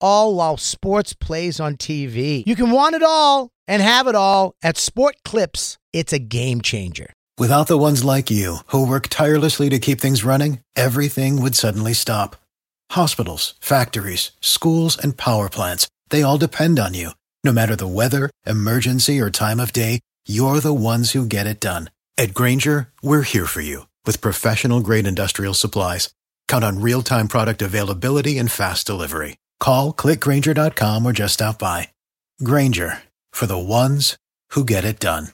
[0.00, 2.44] all while sports plays on TV.
[2.46, 5.78] You can want it all and have it all at Sport Clips.
[5.92, 7.12] It's a game changer.
[7.36, 11.92] Without the ones like you, who work tirelessly to keep things running, everything would suddenly
[11.92, 12.36] stop.
[12.92, 17.10] Hospitals, factories, schools, and power plants, they all depend on you.
[17.42, 21.60] No matter the weather, emergency, or time of day, you're the ones who get it
[21.60, 21.90] done.
[22.16, 26.10] At Grainger, we're here for you with professional grade industrial supplies.
[26.46, 29.36] Count on real time product availability and fast delivery.
[29.60, 31.88] Call clickgrainger.com or just stop by.
[32.42, 34.16] Grainger for the ones
[34.50, 35.28] who get it done.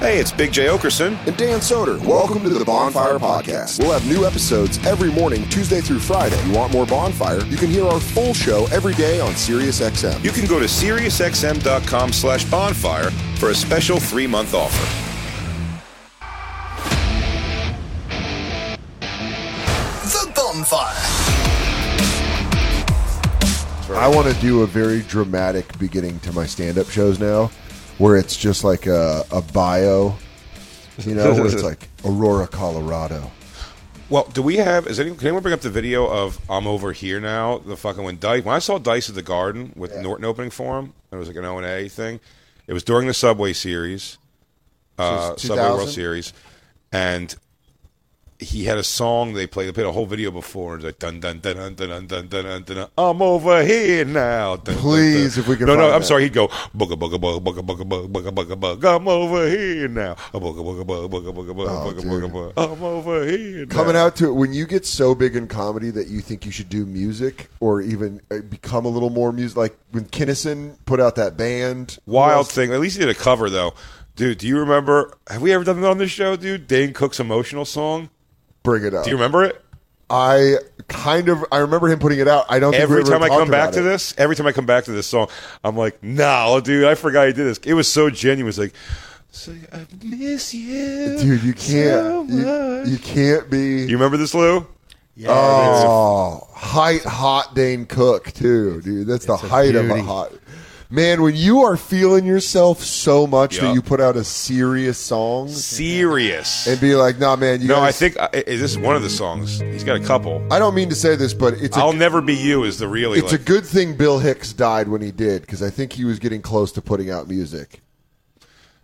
[0.00, 1.18] Hey, it's Big Jay Oakerson.
[1.26, 1.98] And Dan Soder.
[2.06, 3.80] Welcome to the Bonfire Podcast.
[3.80, 6.40] We'll have new episodes every morning, Tuesday through Friday.
[6.46, 7.44] You want more Bonfire?
[7.46, 10.22] You can hear our full show every day on SiriusXM.
[10.22, 15.07] You can go to SiriusXM.com slash bonfire for a special three-month offer.
[23.90, 27.50] I want to do a very dramatic beginning to my stand-up shows now,
[27.98, 30.16] where it's just like a, a bio,
[30.98, 33.30] you know, where it's like Aurora, Colorado.
[34.10, 34.86] Well, do we have?
[34.86, 37.58] Is anyone, can anyone bring up the video of "I'm over here now"?
[37.58, 40.78] The fucking when Dice when I saw Dice at the Garden with Norton opening for
[40.78, 42.20] him, it was like an O and A thing.
[42.66, 44.18] It was during the Subway Series,
[44.98, 46.32] uh, Subway World Series,
[46.92, 47.34] and
[48.40, 49.68] he had a song they played.
[49.68, 50.76] They played a whole video before.
[50.76, 52.76] It's like dun dun dun dun dun dun dun dun dun.
[52.76, 52.88] dun.
[52.96, 54.56] I'm over here now.
[54.56, 55.42] Dun, dun, Please, dun.
[55.44, 55.90] if we can No, no.
[55.90, 56.06] I'm that.
[56.06, 56.22] sorry.
[56.24, 58.84] He'd go booga booga booga booga booga booga booga booga bug.
[58.84, 60.14] I'm over here now.
[60.32, 62.72] Booga booga booga booga booga booga Oh, booga booga booga.
[62.72, 63.66] I'm over here.
[63.66, 63.74] Now.
[63.74, 66.52] Coming out to it when you get so big in comedy that you think you
[66.52, 69.56] should do music or even uh, become a little more music.
[69.56, 72.72] Like when Kinison put out that band, Wild thing.
[72.72, 73.74] At least he did a cover though.
[74.14, 75.12] Dude, do you remember?
[75.28, 76.66] Have we ever done that on this show, dude?
[76.66, 78.10] Dane Cook's emotional song.
[78.68, 79.04] Bring it up.
[79.04, 79.64] Do you remember it?
[80.10, 80.56] I
[80.88, 82.46] kind of I remember him putting it out.
[82.48, 83.82] I don't think we Every ever time I come back to it.
[83.82, 85.28] this, every time I come back to this song,
[85.62, 87.58] I'm like, no, dude, I forgot he did this.
[87.58, 88.48] It was so genuine.
[88.48, 88.72] It's like,
[89.28, 93.82] it's like, I miss you, dude, you can't you, much." you can't be.
[93.82, 94.66] You remember this, Lou?
[95.14, 95.30] Yeah.
[95.30, 99.06] Oh, height hot Dane Cook too, dude.
[99.06, 100.32] That's the height of a hot
[100.90, 101.22] man.
[101.22, 103.62] When you are feeling yourself so much Yeah.
[103.64, 106.66] that you put out a serious song Serious.
[106.66, 109.02] and be like, "Nah, man, you no, I guys- think uh, is this one of
[109.02, 109.60] the songs?
[109.60, 110.42] He's got a couple.
[110.52, 112.88] I don't mean to say this, but it's a, I'll never be you is the
[112.88, 113.18] really.
[113.18, 116.18] it's a good thing Bill Hicks died when he did because I think he was
[116.18, 117.80] getting close to putting out music.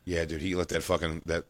[0.05, 0.43] yeah, dude.
[0.43, 1.45] He let that fucking that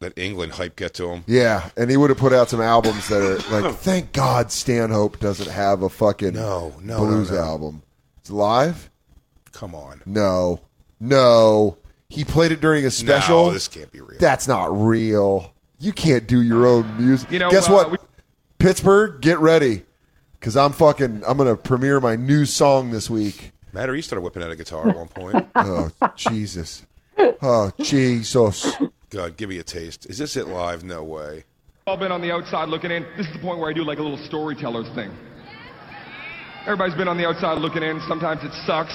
[0.00, 1.24] that England hype get to him.
[1.26, 5.18] Yeah, and he would have put out some albums that are like, thank God Stanhope
[5.20, 7.42] doesn't have a fucking No, no, blues no, no.
[7.42, 7.82] album.
[8.18, 8.89] It's live.
[9.60, 10.00] Come on.
[10.06, 10.58] No,
[11.00, 11.76] no.
[12.08, 13.48] He played it during a special.
[13.48, 14.18] No, this can't be real.
[14.18, 15.52] That's not real.
[15.78, 17.30] You can't do your own music.
[17.30, 17.90] You know, Guess uh, what?
[17.90, 17.98] we-
[18.58, 19.82] Pittsburgh, get ready,
[20.38, 21.24] because I'm fucking.
[21.26, 23.52] I'm gonna premiere my new song this week.
[23.74, 25.46] Matt, you started whipping out a guitar at one point.
[25.54, 26.86] Oh Jesus!
[27.42, 28.72] Oh Jesus!
[29.10, 30.06] God, give me a taste.
[30.06, 30.84] Is this it live?
[30.84, 31.44] No way.
[31.86, 33.02] all been on the outside looking in.
[33.18, 35.14] This is the point where I do like a little storyteller's thing.
[36.62, 38.00] Everybody's been on the outside looking in.
[38.08, 38.94] Sometimes it sucks.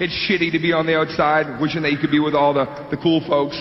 [0.00, 2.64] It's shitty to be on the outside, wishing that you could be with all the,
[2.90, 3.56] the cool folks.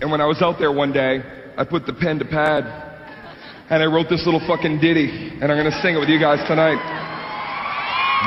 [0.00, 1.22] And when I was out there one day,
[1.56, 2.90] I put the pen to pad
[3.72, 5.08] and I wrote this little fucking ditty,
[5.40, 6.76] and I'm gonna sing it with you guys tonight.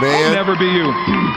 [0.02, 0.16] Man.
[0.16, 0.92] I'll Man, never be you.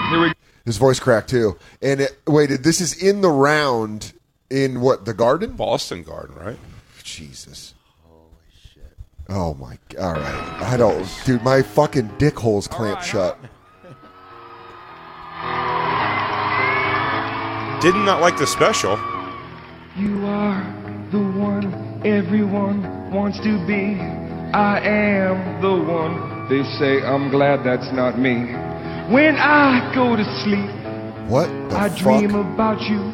[0.08, 0.34] Here we go.
[0.64, 1.58] his voice cracked too.
[1.82, 2.64] And it, waited.
[2.64, 4.14] This is in the round
[4.48, 5.52] in what the Garden?
[5.52, 6.58] Boston Garden, right?
[7.02, 7.74] Jesus.
[8.02, 8.30] Holy
[8.72, 8.96] shit.
[9.28, 9.74] Oh my!
[9.74, 10.00] Oh, God.
[10.00, 11.42] All right, I don't, dude.
[11.42, 13.38] My fucking dick hole's clamped shut.
[17.80, 18.96] Did not not like the special.
[19.96, 20.62] You are
[21.12, 23.94] the one everyone wants to be.
[24.52, 28.34] I am the one they say I'm glad that's not me.
[29.14, 30.68] When I go to sleep,
[31.30, 31.98] What the I fuck?
[31.98, 33.12] dream about you.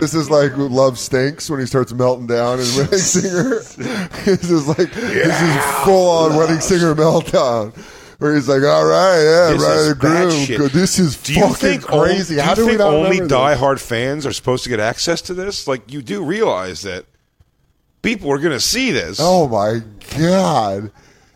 [0.00, 3.48] This is like Love Stinks when he starts melting down in Wedding Singer.
[4.24, 7.74] this is like this is full on Wedding Singer meltdown.
[8.18, 9.94] Where he's like, all right, yeah, This right, the
[10.58, 10.72] groove.
[10.72, 12.36] This is Do you fucking think on- crazy.
[12.36, 15.20] do How you do we think not only diehard fans are supposed to get access
[15.22, 15.68] to this?
[15.68, 17.04] Like, you do realize that
[18.02, 19.18] people are going to see this.
[19.20, 19.80] Oh my
[20.18, 20.90] god,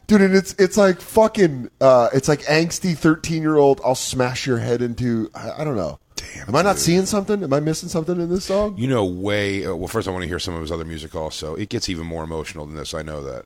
[0.06, 3.80] dude, and it's it's like fucking, uh, it's like angsty thirteen year old.
[3.84, 5.30] I'll smash your head into.
[5.34, 5.98] I, I don't know.
[6.16, 7.42] Damn, Am I not seeing something?
[7.42, 8.76] Am I missing something in this song?
[8.78, 9.66] You know, way.
[9.66, 11.14] Uh, well, first, I want to hear some of his other music.
[11.14, 12.94] Also, it gets even more emotional than this.
[12.94, 13.44] I know that.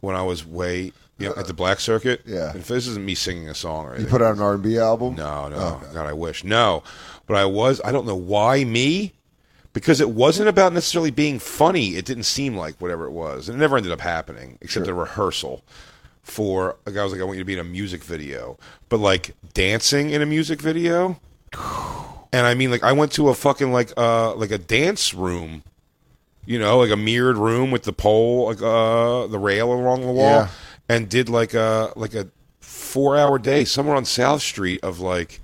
[0.00, 2.52] When I was way you know, at the Black Circuit, Yeah.
[2.52, 4.06] And this isn't me singing a song or anything.
[4.06, 5.16] You put out an R and B album?
[5.16, 5.82] No, no, Oh.
[5.92, 6.44] God, I wish.
[6.44, 6.82] No,
[7.26, 7.80] but I was.
[7.84, 9.14] I don't know why me,
[9.72, 11.96] because it wasn't about necessarily being funny.
[11.96, 14.94] It didn't seem like whatever it was, and it never ended up happening except a
[14.94, 15.62] rehearsal
[16.22, 18.56] for a guy was like, "I want you to be in a music video,"
[18.88, 21.18] but like dancing in a music video.
[22.32, 25.62] And I mean, like, I went to a fucking like uh like a dance room,
[26.48, 30.06] you know, like a mirrored room with the pole, like uh the rail along the
[30.12, 30.48] wall, Yeah.
[30.88, 32.28] and did like a like a
[32.60, 35.40] four hour day somewhere on South Street of like,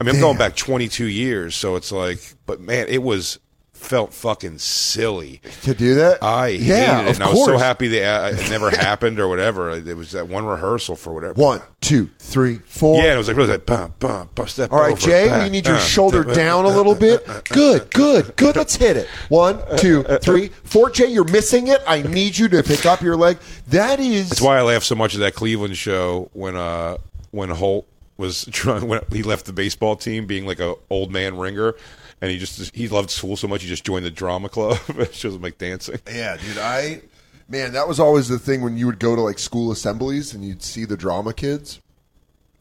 [0.00, 3.38] I mean, I'm going back 22 years, so it's like, but man, it was
[3.82, 5.40] felt fucking silly.
[5.62, 6.22] To do that?
[6.22, 9.28] I yeah, hated it, and I was so happy that uh, it never happened or
[9.28, 9.70] whatever.
[9.70, 11.34] It was that one rehearsal for whatever.
[11.34, 12.96] One, two, three, four.
[12.96, 14.72] Yeah, and it was like really like bum bum bum step.
[14.72, 17.26] All right, over, Jay, back, we need your uh, shoulder uh, down a little bit.
[17.48, 18.56] Good, good, good.
[18.56, 19.08] Let's hit it.
[19.28, 20.90] One, two, three, four.
[20.90, 21.80] Jay, you're missing it.
[21.86, 23.38] I need you to pick up your leg.
[23.68, 24.30] That is.
[24.30, 26.98] That's why I laughed so much at that Cleveland show when uh
[27.30, 27.86] when Holt
[28.16, 31.74] was trying when he left the baseball team being like a old man ringer
[32.22, 35.14] and he just he loved school so much he just joined the drama club it
[35.14, 36.56] shows him like dancing Yeah, dude.
[36.56, 37.02] I
[37.48, 40.42] man, that was always the thing when you would go to like school assemblies and
[40.42, 41.80] you'd see the drama kids.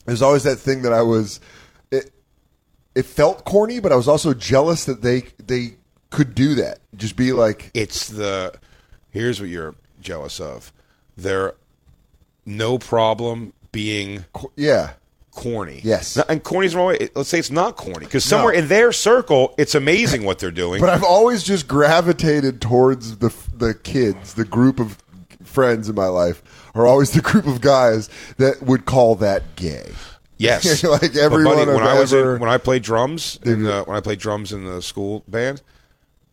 [0.06, 1.40] There's always that thing that I was.
[1.92, 2.12] It
[2.96, 5.76] it felt corny, but I was also jealous that they they
[6.10, 6.80] could do that.
[6.96, 8.54] Just be like, it's the
[9.12, 10.74] here's what you're jealous of
[11.16, 11.54] they're
[12.46, 14.26] no problem being
[14.56, 14.94] yeah,
[15.32, 16.18] corny Yes.
[16.18, 17.10] And corny's wrong way.
[17.16, 20.82] let's say it's not corny because somewhere in their circle it's amazing what they're doing
[20.82, 24.98] But I've always just gravitated towards the the kids, the group of
[25.44, 26.44] friends in my life
[26.76, 29.92] are always the group of guys that would call that gay.
[30.38, 33.64] Yes, Like everyone buddy, when I've I was ever- in, when I played drums in
[33.64, 35.62] the, when I played drums in the school band,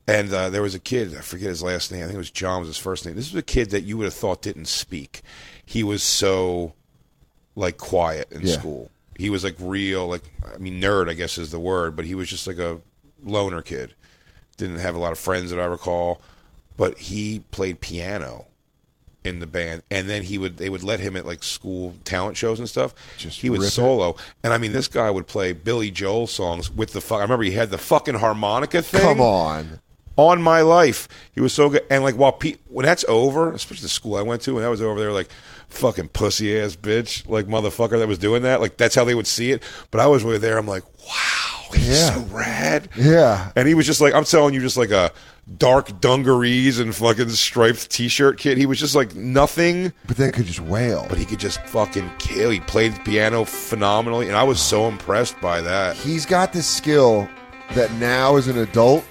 [0.06, 2.00] and uh, there was a kid I forget his last name.
[2.02, 3.14] I think it was John was his first name.
[3.16, 5.20] This was a kid that you would have thought didn't speak.
[5.66, 6.72] He was so
[7.58, 8.54] like quiet in Yeah.
[8.58, 8.90] school.
[9.16, 10.22] He was like real, like
[10.54, 12.80] I mean, nerd, I guess is the word, but he was just like a
[13.24, 13.94] loner kid.
[14.56, 16.20] Didn't have a lot of friends that I recall,
[16.76, 18.46] but he played piano
[19.24, 22.36] in the band, and then he would they would let him at like school talent
[22.36, 22.94] shows and stuff.
[23.18, 23.72] Just he would rip it.
[23.72, 24.14] solo,
[24.44, 27.00] and I mean, this guy would play Billy Joel songs with the.
[27.00, 27.18] fuck.
[27.18, 29.00] I remember he had the fucking harmonica thing.
[29.00, 29.80] Come on.
[30.18, 31.82] On my life, he was so good.
[31.90, 34.68] And like while pe- when that's over, especially the school I went to, when that
[34.68, 35.30] was over, they were like,
[35.68, 39.26] "Fucking pussy ass bitch, like motherfucker that was doing that." Like that's how they would
[39.28, 39.62] see it.
[39.90, 40.58] But I was really there.
[40.58, 42.14] I'm like, wow, he's Yeah.
[42.14, 42.88] so rad.
[42.96, 43.52] Yeah.
[43.56, 45.12] And he was just like, I'm telling you, just like a
[45.56, 48.58] dark dungarees and fucking striped t-shirt kid.
[48.58, 51.06] He was just like nothing, But then could just wail.
[51.08, 52.50] but he could just fucking kill.
[52.50, 55.96] He played the piano phenomenally, and I was so impressed by that.
[55.96, 57.26] He's got this skill
[57.74, 59.04] that now as an adult,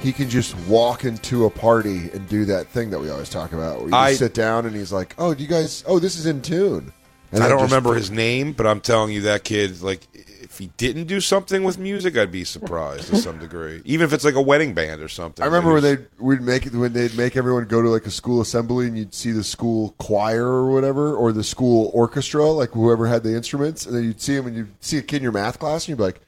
[0.00, 3.52] he can just walk into a party and do that thing that we always talk
[3.52, 3.80] about.
[3.80, 5.84] Where you I- sit down and he's like, "Oh, do you guys?
[5.86, 6.92] Oh, this is in tune."
[7.32, 10.58] And I don't just- remember his name, but I'm telling you, that kid, like, if
[10.58, 13.82] he didn't do something with music, I'd be surprised to some degree.
[13.84, 15.40] Even if it's like a wedding band or something.
[15.40, 18.10] I remember when they would make it when they'd make everyone go to like a
[18.10, 22.70] school assembly and you'd see the school choir or whatever or the school orchestra, like
[22.70, 25.22] whoever had the instruments, and then you'd see him and you'd see a kid in
[25.22, 26.20] your math class and you'd be like,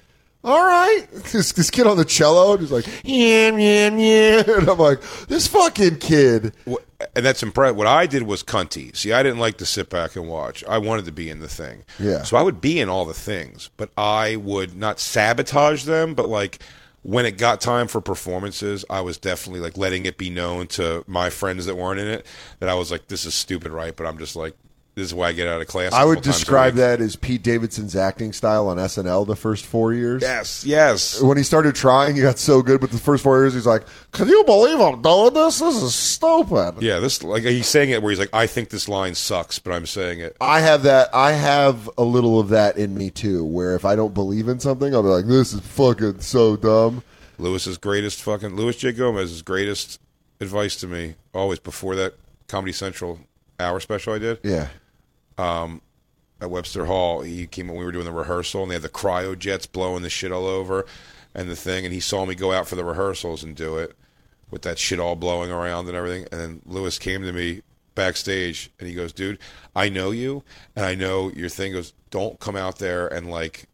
[0.44, 4.68] "All right," this, this kid on the cello and he's like, "Yeah, yeah, yeah," and
[4.68, 6.52] I'm like, "This fucking kid."
[7.16, 7.76] And that's impressive.
[7.76, 8.94] What I did was cunty.
[8.96, 10.62] See, I didn't like to sit back and watch.
[10.68, 11.84] I wanted to be in the thing.
[11.98, 12.22] Yeah.
[12.22, 16.14] So I would be in all the things, but I would not sabotage them.
[16.14, 16.60] But like
[17.02, 21.04] when it got time for performances, I was definitely like letting it be known to
[21.08, 22.24] my friends that weren't in it
[22.60, 24.54] that I was like, "This is stupid, right?" But I'm just like,
[24.94, 27.00] "This is why I get out of class." I would couple times a describe that
[27.00, 30.22] as Pete Davidson's acting style on SNL the first four years.
[30.22, 31.20] Yes, yes.
[31.20, 33.84] When he started trying, he got so good, but the first four years, he's like,
[34.12, 35.58] "Can you believe I'm doing this?
[35.58, 38.88] This is stupid." Yeah, this like he's saying it where he's like, I think this
[38.88, 40.36] line sucks, but I'm saying it.
[40.40, 41.08] I have that.
[41.14, 43.44] I have a little of that in me too.
[43.44, 47.02] Where if I don't believe in something, I'll be like, "This is fucking so dumb."
[47.38, 50.00] Lewis's greatest fucking Luis J Gomez's greatest
[50.40, 52.14] advice to me always before that
[52.48, 53.20] Comedy Central
[53.58, 54.68] hour special I did Yeah,
[55.38, 55.80] Um,
[56.42, 57.22] at Webster Hall.
[57.22, 60.02] He came when we were doing the rehearsal and they had the cryo jets blowing
[60.02, 60.84] the shit all over
[61.34, 63.96] and the thing, and he saw me go out for the rehearsals and do it
[64.50, 66.26] with that shit all blowing around and everything.
[66.30, 67.62] And then Lewis came to me
[67.94, 69.38] backstage and he goes, "Dude,
[69.74, 70.42] I know you
[70.76, 73.66] and I know your thing." He goes, "Don't come out there and like."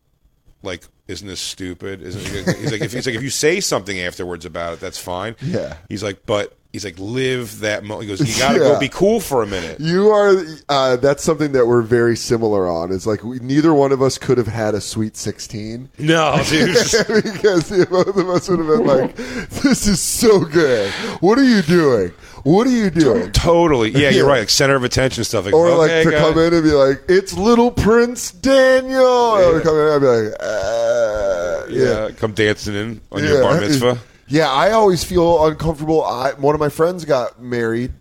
[0.60, 2.02] Like, isn't this stupid?
[2.02, 5.36] Isn't he's like if he's like if you say something afterwards about it, that's fine.
[5.42, 5.76] Yeah.
[5.88, 8.08] He's like, but he's like live that moment.
[8.08, 8.72] He goes, you got to Yeah.
[8.74, 9.80] go be cool for a minute.
[9.80, 10.34] You are.
[10.68, 12.92] Uh, that's something that we're very similar on.
[12.92, 16.68] It's like we, neither one of us could have had a sweet sixteen No, dude.
[16.74, 20.90] because both of us would have been like, "This is so good.
[21.20, 22.12] What are you doing?
[22.44, 23.90] What are you doing?" totally.
[23.90, 24.10] Yeah, Yeah.
[24.10, 24.40] you're right.
[24.40, 25.44] Like center of attention stuff.
[25.46, 29.62] Like, Or okay, like to come in and be like, "It's little Prince Daniel." Would
[29.62, 33.98] come in and be like, uh, Yeah, come dancing in on your bar mitzvah.
[34.28, 36.04] Yeah, I always feel uncomfortable.
[36.04, 37.92] I, one of my friends got married,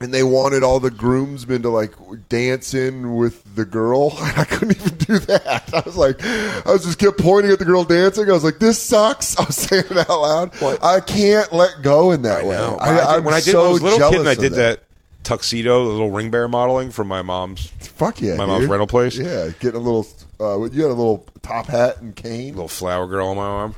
[0.00, 1.94] and they wanted all the groomsmen to like
[2.28, 4.12] dance in with the girl.
[4.20, 5.72] I couldn't even do that.
[5.72, 8.28] I was like, I was just kept pointing at the girl dancing.
[8.28, 10.82] I was like, "This sucks." I was saying it out loud.
[10.82, 12.56] I can't let go in that way.
[12.56, 14.28] No, I, I, I'm when I did so when I was a little kid and
[14.28, 14.84] I did that.
[15.22, 19.16] tuxedo, the little ring bear modeling from my mom's Fuck yeah, my mom's rental place.
[19.16, 20.06] Yeah, getting a little.
[20.40, 22.54] Uh, you had a little top hat and cane.
[22.54, 23.74] little flower girl on my arm.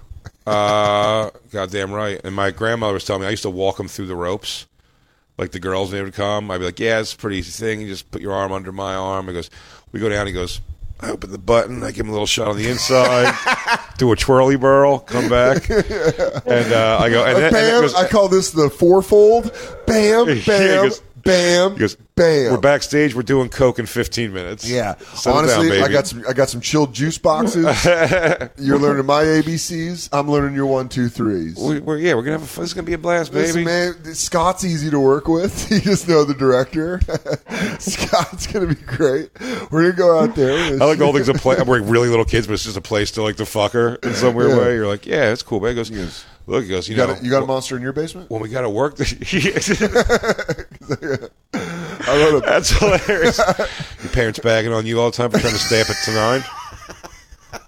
[0.50, 2.21] Uh, goddamn right.
[2.25, 4.66] And my grandmother was telling me I used to walk them through the ropes.
[5.38, 7.80] Like the girls, they would come, I'd be like, "Yeah, it's a pretty easy thing.
[7.80, 9.49] You just put your arm under my arm." He goes,
[9.90, 10.61] "We go down." He goes,
[11.00, 11.83] "I open the button.
[11.83, 13.35] I give him a little shot on the inside,
[13.97, 17.78] do a twirly burl, come back, and uh, I go, and then, and bam!
[17.78, 19.50] it goes, I call this the fourfold.
[19.87, 20.28] Bam!
[20.28, 20.85] Yeah, Bam!
[20.88, 21.73] goes- bam!
[21.73, 22.53] he goes, bam!
[22.53, 23.15] We're backstage.
[23.15, 24.69] We're doing coke in 15 minutes.
[24.69, 26.25] Yeah, Settle honestly, down, I got some.
[26.29, 27.65] I got some chilled juice boxes.
[28.59, 30.09] You're learning my ABCs.
[30.12, 31.57] I'm learning your one, two, threes.
[31.57, 33.65] We, we're, yeah, we're gonna have a, is gonna be a blast, baby.
[33.65, 35.71] Listen, man, Scott's easy to work with.
[35.81, 37.00] You just know the director.
[37.79, 39.31] Scott's gonna be great.
[39.71, 40.75] We're gonna go out there.
[40.81, 41.57] I like the whole thing's a play.
[41.57, 43.95] I'm wearing really little kids, but it's just a place to like to fuck her
[43.97, 44.59] in some weird Yeah.
[44.59, 44.75] way.
[44.75, 45.61] You're like, yeah, it's cool.
[45.61, 47.76] But he goes, look, he goes, you, You know, got a, you got a monster
[47.76, 48.30] in your basement?
[48.30, 48.97] when we got to work.
[49.00, 49.04] I
[52.16, 53.38] a, That's hilarious.
[54.02, 56.42] Your parents bagging on you all the time for trying to stay up at nine.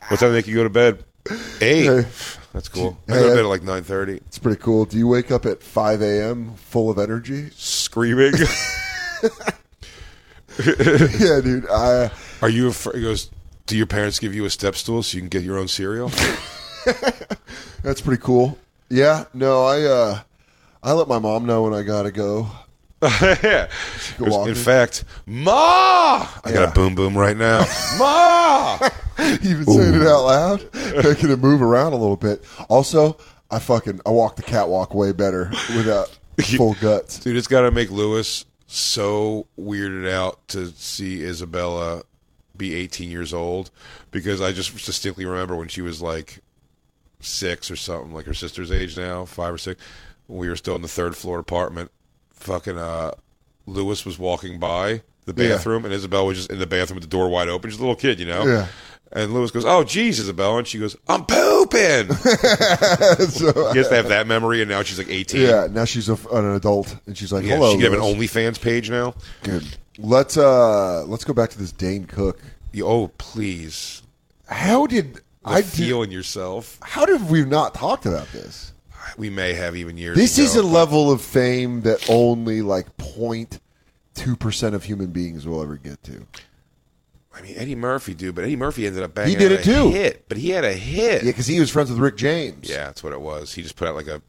[0.09, 1.05] What time do they make you go to bed?
[1.61, 1.85] Eight.
[1.87, 2.05] Hey.
[2.53, 2.99] That's cool.
[3.09, 4.85] I go to bed at like nine thirty, it's pretty cool.
[4.85, 6.55] Do you wake up at 5 a.m.
[6.57, 7.49] full of energy?
[7.55, 8.35] screaming.
[10.59, 11.67] yeah, dude.
[11.71, 12.09] I uh,
[12.43, 12.69] Are you?
[12.69, 12.97] Afraid?
[12.97, 13.31] He goes.
[13.67, 16.11] Do your parents give you a step stool so you can get your own cereal?
[17.83, 18.59] That's pretty cool.
[18.89, 20.21] Yeah, no, I uh
[20.83, 22.49] I let my mom know when I gotta go.
[23.03, 23.69] yeah.
[24.19, 24.49] go Goes, walking.
[24.51, 26.71] In fact, Ma, I got Yeah.
[26.71, 27.65] a boom boom right now.
[27.99, 28.79] Ma.
[29.43, 30.69] Even saying it out loud,
[31.05, 32.45] making it move around a little bit.
[32.69, 33.17] Also,
[33.51, 36.17] I fucking I walk the catwalk way better without
[36.57, 37.19] full guts.
[37.19, 42.03] Dude, it's got to make Lewis so weirded out to see Isabella
[42.57, 43.71] be 18 years old
[44.11, 46.39] because I just distinctly remember when she was like
[47.23, 49.83] six or something, like her sister's age now, five or six.
[50.29, 51.91] We were still in the third floor apartment,
[52.33, 53.13] fucking uh,
[53.67, 55.57] Lewis was walking by the Yeah.
[55.57, 57.71] bathroom and Isabella was just in the bathroom with the door wide open.
[57.71, 58.45] She's a little kid, you know?
[58.45, 58.67] Yeah.
[59.15, 63.95] And Lewis goes, "Oh, geez, Isabella," and she goes, "I'm pooping." so, He has to
[63.97, 65.41] have that memory, and now she's like 18.
[65.43, 68.07] yeah, now she's a, an adult and she's like, Yeah, "Hello." she can have an
[68.19, 69.15] Lewis." OnlyFans page now.
[69.43, 69.65] Good.
[69.99, 72.41] Let's uh let's go back to this Dane Cook.
[72.81, 74.03] Oh, please.
[74.47, 76.79] How did I feeling yourself.
[76.83, 78.73] how did we not talked about this?
[79.17, 80.17] We may have even years.
[80.17, 85.47] This ago, is a level of fame that only like 0.2 percent of human beings
[85.47, 86.27] will ever get to.
[87.35, 89.31] I mean, Eddie Murphy, dude, but Eddie Murphy ended up banging.
[89.31, 89.91] He did it a too.
[89.91, 91.23] Hit, but he had a hit.
[91.23, 92.69] Yeah, because he was friends with Rick James.
[92.69, 93.55] Yeah, that's what it was.
[93.55, 94.23] He just put out like a.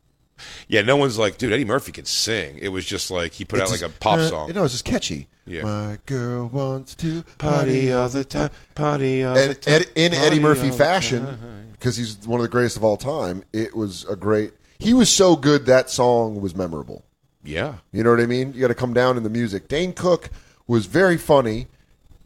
[0.68, 2.58] Yeah, no one's like, dude, Eddie Murphy can sing.
[2.60, 4.48] It was just like he put It's out like a just, pop uh, song.
[4.48, 5.28] You know, it's just catchy.
[5.46, 5.64] Yeah.
[5.64, 9.74] My girl wants to Party all the time, party all the And time.
[9.74, 13.76] Ed, in Eddie Murphy fashion, because he's one of the greatest of all time, it
[13.76, 14.54] was a great.
[14.80, 17.04] He was so good that song was memorable.
[17.46, 18.54] Yeah, You know what I mean?
[18.54, 19.68] You got to come down in the music.
[19.68, 20.30] Dane Cook
[20.66, 21.68] was very funny,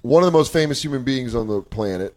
[0.04, 2.16] one of the most famous human beings on the planet.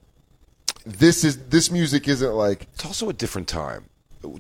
[0.84, 3.86] This is this music isn't like it's also a different time.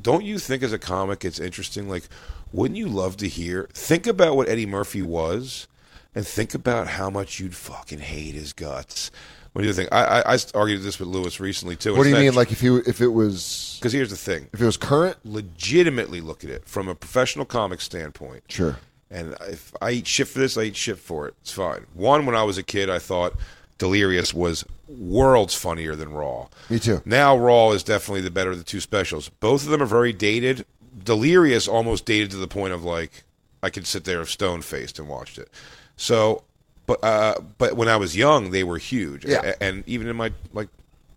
[0.02, 1.88] Don't you think, as a comic, it's interesting?
[1.88, 2.04] Like,
[2.52, 3.68] wouldn't you love to hear?
[3.72, 5.66] Think about what Eddie Murphy was,
[6.14, 9.10] and think about how much you'd fucking hate his guts.
[9.52, 9.88] What do you think?
[9.92, 11.96] I, I, I argued this with Lewis recently too.
[11.96, 12.34] what do you mean?
[12.34, 16.20] Like if you if it was Because here's the thing: if it was current, legitimately
[16.20, 18.44] look at it from a professional comic standpoint.
[18.48, 18.78] sure.
[19.10, 21.34] And if I eat shit for this, I eat shit for it.
[21.40, 21.86] It's fine.
[21.94, 23.34] One, when I was a kid, I thought
[23.76, 24.64] Delirious was
[24.98, 26.48] worlds funnier than Raw.
[26.68, 27.00] Me too.
[27.04, 29.28] Now Raw is definitely the better of the two specials.
[29.28, 30.64] Both of them are very dated.
[31.04, 33.22] Delirious almost dated to the point of like
[33.62, 35.48] I could sit there stone faced and watched it.
[35.96, 36.42] So,
[36.86, 39.24] but uh, but when I was young, they were huge.
[39.24, 39.42] Yeah.
[39.44, 40.68] A- and even in my like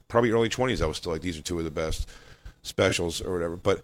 [0.07, 2.07] probably early twenties, I was still like these are two of the best
[2.61, 3.55] specials or whatever.
[3.55, 3.81] But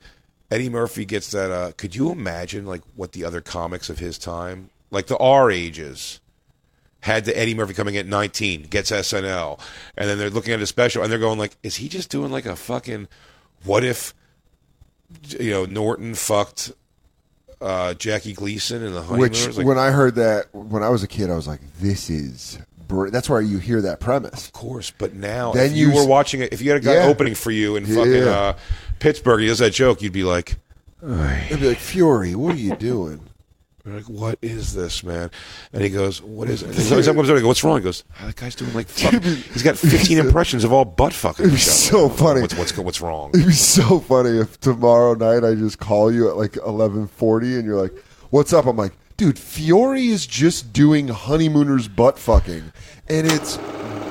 [0.52, 1.52] Eddie Murphy gets that.
[1.52, 5.50] Uh, could you imagine like what the other comics of his time, like the R
[5.50, 6.20] ages,
[7.02, 9.60] had the Eddie Murphy coming at 19, gets SNL,
[9.98, 12.32] and then they're looking at his special and they're going like, is he just doing
[12.32, 13.08] like a fucking
[13.64, 14.14] what if
[15.40, 16.72] you know Norton fucked
[17.62, 21.08] uh, Jackie Gleason and the Which, Like, when I heard that when I was a
[21.08, 23.10] kid, I was like, "This is." Br-.
[23.10, 24.48] That's where you hear that premise.
[24.48, 26.86] Of course, but now Then if you, you were watching it, if you had a
[26.86, 27.08] guy Yeah.
[27.08, 27.96] opening for you in Yeah.
[27.96, 28.58] fucking uh,
[29.00, 30.56] Pittsburgh, he does that joke, you'd be like,
[31.02, 33.22] They'd be like, "Fury, what are you doing?"
[33.92, 35.32] You're like, what is this, man?
[35.74, 36.68] And he goes, what is it?
[36.68, 37.78] And someone comes over and goes, what's wrong?
[37.78, 39.24] He goes, "Ah, that guy's doing like, fuck.
[39.24, 41.46] he's got 15 impressions of all butt fucking.
[41.46, 42.42] It'd be each other." so funny.
[42.42, 43.32] What's what's what's wrong?
[43.34, 47.56] It'd be so funny if tomorrow night I just call you at like eleven forty
[47.56, 47.94] and you're like,
[48.30, 52.72] "What's up?" I'm like, "Dude, Fiore is just doing honeymooners butt fucking,
[53.08, 53.58] and it's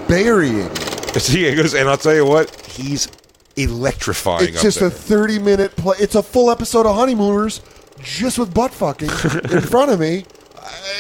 [0.09, 0.71] burying."
[1.27, 3.09] he goes, and I'll tell you what, he's
[3.57, 4.49] electrifying.
[4.49, 4.89] It's just there.
[4.89, 5.97] a thirty minute play.
[6.01, 7.61] It's a full episode of honeymooners,
[8.03, 9.09] just with butt fucking
[9.51, 10.25] in front of me.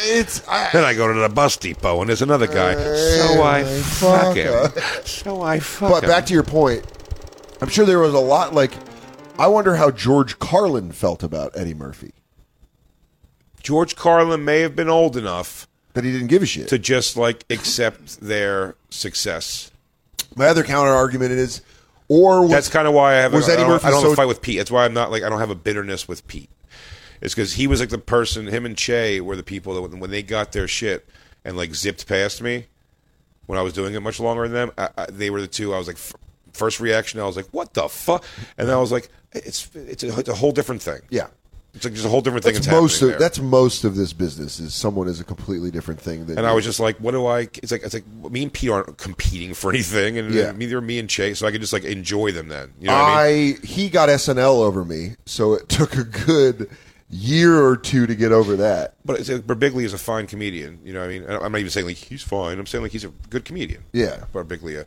[0.05, 2.75] It's I, Then I go to the bus depot, and there's another guy.
[2.75, 4.71] so I Hey, fuck him.
[5.05, 6.11] So I fuck But him.
[6.11, 6.85] back to your point,
[7.61, 8.73] I'm sure there was a lot like.
[9.39, 12.13] I wonder how George Carlin felt about Eddie Murphy.
[13.63, 16.69] George Carlin may have been old enough That he didn't give a shit.
[16.69, 19.71] to just like accept their success.
[20.37, 21.61] My other counter argument is,
[22.09, 23.33] or was, That's kind of why I have.
[23.33, 24.59] was a, I Eddie don't, Murphy I don't have so- a fight with Pete.
[24.59, 26.51] That's why I'm not like I don't have a bitterness with Pete.
[27.21, 28.47] It's because he was like the person.
[28.47, 31.09] Him and Che were the people that when, they got their shit
[31.45, 32.67] and like zipped past me
[33.47, 34.71] when I was doing it much longer than them.
[34.79, 35.75] I, I, they were the two.
[35.75, 36.15] I was like, f-
[36.53, 38.25] first reaction, I was like, what the fuck?
[38.57, 41.01] And then I was like, it's it's a, it's a whole different thing.
[41.11, 41.29] yeah.
[41.75, 42.55] It's like just a whole different thing.
[42.55, 43.19] That's that's most of there.
[43.19, 46.55] that's most of this business is someone is a completely different thing than And I
[46.55, 47.41] was just like, what do I?
[47.43, 50.53] It's like it's like me and Pete aren't competing for anything, and Yeah.
[50.53, 52.73] neither me and Che, so I could just like enjoy them then.
[52.81, 53.59] You know what I mean?
[53.63, 56.71] I he got SNL over me, so it took a good
[57.11, 58.97] year or two to get over that.
[59.05, 60.81] But it's, Birbiglia is a fine comedian.
[60.85, 61.25] You know what I mean?
[61.29, 62.59] I'm not even saying like he's fine.
[62.59, 63.85] I'm saying like he's a good comedian.
[63.93, 64.25] Yeah.
[64.33, 64.87] Birbiglia.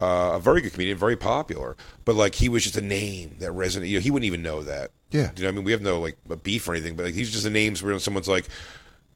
[0.00, 3.50] Uh, a very good comedian, very popular, but like he was just a name that
[3.50, 3.88] resonated.
[3.88, 4.92] You know, he wouldn't even know that.
[5.10, 5.30] Yeah.
[5.36, 7.14] you know, what I mean, we have no like a beef or anything, but like,
[7.14, 8.46] he's just a name where someone's like,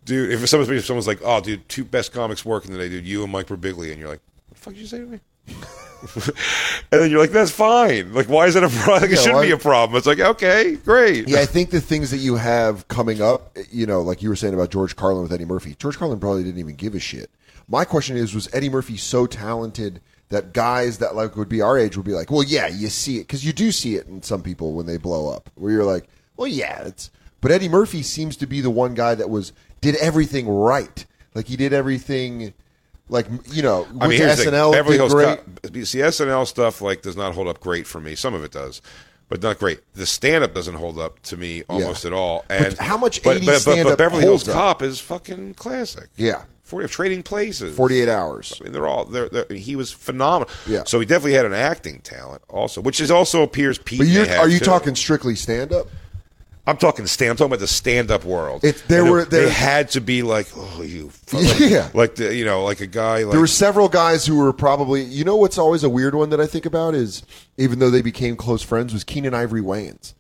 [0.05, 3.23] dude, if someone's if someone's like, oh, dude, two best comics working today, dude, you
[3.23, 5.21] and Mike Birbiglia, and you're like, what the fuck did you say to me?
[6.03, 8.13] And then you're like, that's fine.
[8.13, 9.03] Like, why is that a problem?
[9.03, 9.97] Like, it shouldn't why- be a problem.
[9.97, 11.29] It's like, okay, great.
[11.29, 14.37] Yeah, I think the things that you have coming up, you know, like you were
[14.37, 15.75] saying about George Carlin with Eddie Murphy.
[15.79, 17.31] George Carlin probably didn't even give a shit.
[17.69, 21.79] My question is, was Eddie Murphy so talented that guys that like would be our
[21.79, 24.23] age would be like, well, yeah, you see it because you do see it in
[24.23, 27.11] some people when they blow up, where you're like, well, yeah, it's.
[27.41, 31.05] But Eddie Murphy seems to be the one guy that was did everything right.
[31.35, 32.55] Like he did everything,
[33.13, 34.51] like you know, I mean, here's the.
[34.51, 35.39] SNL, Beverly did Hills great.
[35.39, 35.75] Cop.
[35.85, 38.15] See, SNL stuff like does not hold up great for me.
[38.15, 38.81] Some of it does,
[39.29, 39.81] but not great.
[39.95, 42.45] The stand up doesn't hold up to me almost at all.
[42.49, 44.55] And how much But, 80s but, but, but Beverly Hills up?
[44.55, 46.09] Cop is fucking classic.
[46.17, 46.45] Yeah.
[46.63, 47.77] Forty Trading Places.
[47.77, 48.57] Forty eight hours.
[48.59, 49.05] I mean, they're all.
[49.05, 50.53] They're, they're, he was phenomenal.
[50.67, 50.85] Yeah.
[50.87, 53.99] So he definitely had an acting talent also, which is also appears Pete.
[53.99, 54.65] But are you too.
[54.65, 55.89] talking strictly stand up?
[56.67, 57.31] I'm talking stand.
[57.33, 58.63] I'm talking about the stand-up world.
[58.63, 61.43] It- there And were- they there- had to be like, oh, you, fuck.
[61.59, 61.89] Yeah.
[61.93, 65.03] like the you know, like a guy like There were several guys who were probably.
[65.03, 67.23] You know what's always a weird one that I think about is
[67.57, 70.15] even though they became close friends was Keenen Ivory Wayans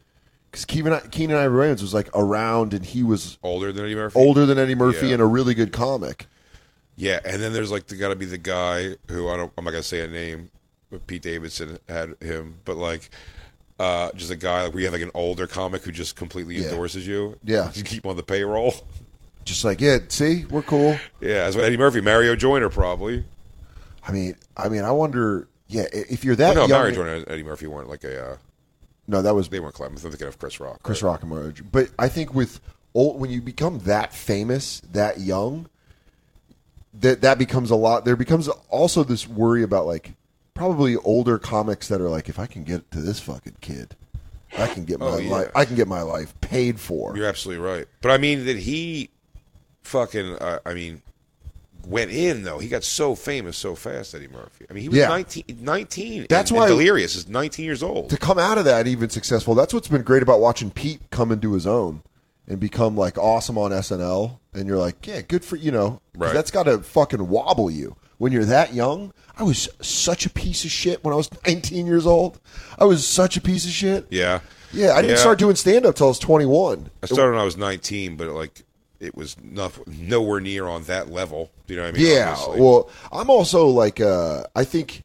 [0.51, 4.19] because Keenen Keenen Ivory Wayans was like around and he was older than Eddie Murphy.
[4.19, 5.13] older than Eddie Murphy Yeah.
[5.15, 6.27] and a really good comic.
[6.97, 9.65] Yeah, and then there's like the got to be the guy who I don't I'm
[9.65, 10.51] not gonna say a name,
[10.91, 13.11] but Pete Davidson had him, but like
[13.79, 16.69] uh, just a guy like we have like an older comic who just completely Yeah.
[16.69, 17.39] endorses you.
[17.45, 17.71] Yeah.
[17.75, 18.75] you keep him on the payroll.
[19.45, 20.97] Just like yeah, see, we're cool.
[21.21, 23.25] Yeah, that's what Eddie Murphy, Mario Joyner probably.
[24.07, 25.49] I mean, I mean, I wonder.
[25.67, 28.05] Yeah, i- if you're that Oh, no, young, Mario Joyner and Eddie Murphy weren't like
[28.05, 28.25] a.
[28.33, 28.37] Uh,
[29.09, 29.93] no, that was they weren't clever.
[29.93, 30.81] I'm thinking of Chris Rock.
[30.85, 31.03] Chris?
[31.03, 31.51] Rock and Mario.
[31.51, 32.61] J- But I think with
[32.95, 35.67] old, when you become that famous, that young,
[36.95, 38.05] that that becomes a lot.
[38.05, 40.13] There becomes also this worry about like
[40.55, 43.97] probably older comics that are like, if I can get to this fucking kid,
[44.59, 45.31] I can get my Oh, yeah.
[45.31, 45.51] life.
[45.55, 47.17] I can get my life paid for.
[47.17, 47.87] You're absolutely right.
[48.03, 49.11] But I mean that he
[49.83, 51.03] fucking uh, I mean
[51.87, 52.59] went in though.
[52.59, 54.67] He got so famous so fast, Eddie Murphy.
[54.71, 55.09] I mean, he was Yeah.
[55.09, 58.11] 19, 19 That's and, why- and Delirious is 19 years old.
[58.11, 59.55] to come out of that even successful.
[59.55, 62.03] That's what's been great about watching Pete come into his own
[62.47, 64.39] and become like awesome on SNL.
[64.55, 66.01] And you're like, yeah, good for you know.
[66.17, 66.35] Right.
[66.35, 69.13] That's got to fucking wobble you when you're that young.
[69.37, 72.39] I was such a piece of shit when I was 19 years old.
[72.79, 74.07] I was such a piece of shit.
[74.11, 74.39] yeah.
[74.73, 76.89] Yeah, I didn't start doing stand up till I was 21.
[77.03, 78.63] I started when I was 19, but like
[79.01, 81.51] it was not, nowhere near on that level.
[81.67, 82.07] You know what I mean?
[82.07, 82.31] Yeah.
[82.31, 82.61] Obviously.
[82.61, 85.03] Well, I'm also like, uh, I think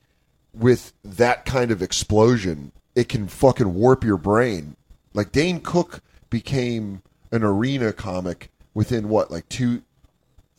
[0.54, 4.78] with that kind of explosion, it can fucking warp your brain.
[5.16, 7.02] Like Dane Cook became
[7.32, 9.82] an arena comic within what, like two,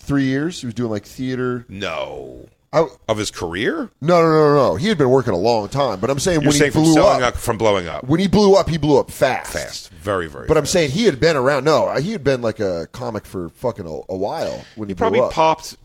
[0.08, 0.60] three years?
[0.60, 1.64] He was doing like theater.
[1.68, 2.48] no.
[2.70, 3.88] I, of his career.
[4.02, 4.76] no, no, no, no.
[4.76, 7.00] He had been working a long time, but I'm saying You're when saying he blew
[7.02, 9.54] up, up, from blowing up when he blew up, he blew up fast.
[9.54, 10.46] fast, very very.
[10.46, 11.64] But I'm saying he had been around.
[11.64, 14.90] No, uh, he had been like a comic for fucking a, a while when he,
[14.90, 15.32] he probably blew up.
[15.32, 15.78] popped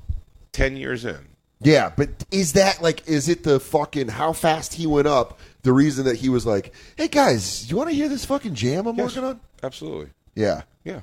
[0.51, 1.19] ten years in.
[1.61, 5.39] Yeah, but is that like is it the fucking how fast he went up?
[5.61, 8.87] The reason that he was like, "Hey guys, you want to hear this fucking jam
[8.87, 10.09] I'm Yes, working on?" Absolutely.
[10.35, 10.99] Yeah, Yeah,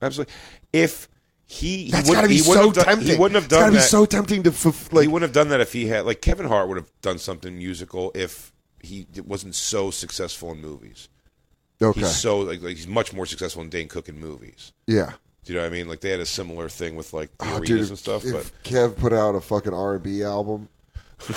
[0.00, 0.32] absolutely.
[0.72, 1.06] If
[1.50, 3.08] he, he that's would- got to be he wouldn't so have done, tempting.
[3.14, 3.88] He wouldn't have It's gotta done be that.
[3.88, 5.02] so tempting to f- like.
[5.02, 7.56] he wouldn't have done that if he had like Kevin Hart would have done something
[7.56, 11.08] musical if he wasn't so successful in movies.
[11.82, 14.72] okay, He's so like, like he's much more successful in Dane Cook in movies.
[14.86, 15.12] yeah.
[15.44, 15.88] Do you know what I mean?
[15.88, 18.22] Like they had a similar thing with like the Oh, dude, and stuff.
[18.26, 20.68] if But Kev put out a fucking R and B album,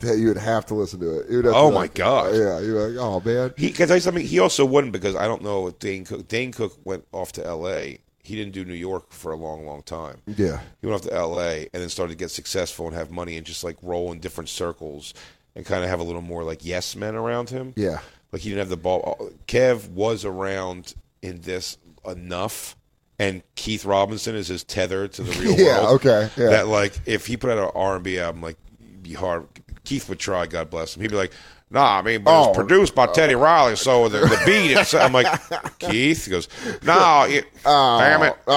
[0.00, 1.30] that you would have to listen to it.
[1.30, 2.34] You would have Oh, to, my like, God.
[2.34, 3.52] Yeah, you're like, oh man.
[3.58, 4.26] he can I tell you something.
[4.26, 6.28] He also wouldn't because I don't know if Dane Cook.
[6.28, 7.98] Dane Cook went off to L.A.
[8.30, 10.18] He didn't do New York for a long, long time.
[10.26, 11.68] Yeah, He went off to L.A.
[11.72, 14.48] and then started to get successful and have money and just like roll in different
[14.48, 15.12] circles
[15.56, 17.72] and kind of have a little more like yes men around him.
[17.76, 17.98] yeah,
[18.32, 19.16] Like he didn't have the ball.
[19.20, 22.76] Uh, Kev was around in this enough,
[23.18, 25.96] and Keith Robinson is his tether to the real Yeah, world.
[26.06, 26.50] okay, yeah.
[26.50, 28.56] That like if he put out an R and B album, like
[29.02, 29.46] be hard.
[29.84, 30.46] Keith would try.
[30.46, 31.02] God bless him.
[31.02, 31.32] He'd be like.
[31.72, 32.48] Nah, I mean, but Oh.
[32.48, 34.72] it's produced by Teddy Riley, so the, the beat.
[34.72, 35.28] It's, I'm like,
[35.78, 36.24] Keith.
[36.24, 36.48] He goes,
[36.82, 38.36] No, it, damn it.
[38.48, 38.52] oh,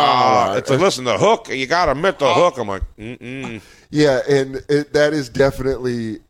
[0.51, 1.47] Uh, it's like, listen, the hook.
[1.49, 2.57] You got to admit the hook.
[2.57, 3.61] I'm like, mm-mm.
[3.91, 6.21] yeah, and it, that is definitely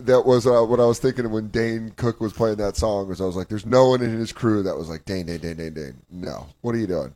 [0.00, 3.06] that was uh, what I was thinking when Dane Cook was playing that song.
[3.08, 5.38] Was I was like, "There's no one in his crew that was like Dane, Dane,
[5.38, 7.14] Dane, Dane, Dane." No, what are you doing?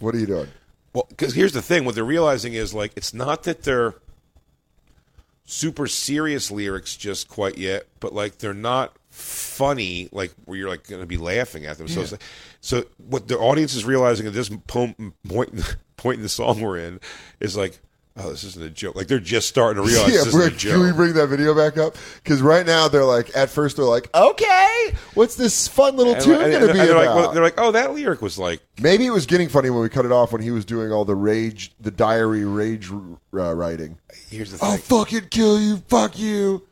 [0.00, 0.48] What are you doing?
[0.92, 3.94] Well, because here's the thing: what they're realizing is like it's not that they're
[5.50, 10.86] super serious lyrics just quite yet, but like they're not funny like where you're like
[10.86, 11.88] going to be laughing at them.
[11.88, 12.22] So, like,
[12.60, 14.94] so what the audience is realizing at this po-
[15.28, 17.00] point point in the song we're in
[17.40, 17.80] is like,
[18.16, 18.96] oh, this isn't a joke.
[18.96, 21.26] Like they're just starting to realize yeah, this isn't a bring, can we bring that
[21.28, 21.96] video back up?
[22.22, 26.22] Because right now they're like, at first they're like, "Okay, what's this fun little And,
[26.22, 28.60] tune going to be they're like, about?" well, they're like, oh, that lyric was like,
[28.80, 31.04] Maybe it was getting funny when we cut it off when he was doing all
[31.04, 33.98] the rage, the diary rage uh, writing.
[34.28, 34.68] here's the thing.
[34.68, 34.98] I'll thing.
[34.98, 36.66] fucking kill you, fuck you.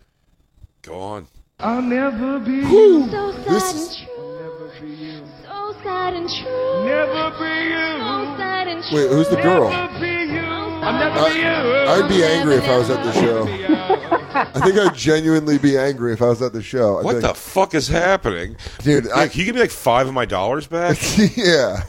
[0.82, 1.26] Go on.
[1.60, 5.26] I'll never be So sad This and is- true.
[5.44, 6.84] So sad and true.
[6.84, 7.98] never be you.
[7.98, 8.96] So sad and true.
[8.98, 9.68] Wait, who's the girl?
[10.80, 11.46] Never be you.
[11.46, 12.20] I'll never be you.
[12.20, 13.46] I'd be angry if I was at the show.
[14.34, 16.98] I think I'd genuinely be angry if I was at the show.
[16.98, 19.60] I'd What be the like, fuck is happening, Dude, I- Like, can you give me
[19.60, 20.96] like five of my dollars back?
[21.36, 21.82] yeah,